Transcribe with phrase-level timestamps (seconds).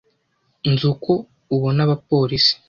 [0.71, 1.11] Nzi uko
[1.55, 2.53] ubona abapolisi.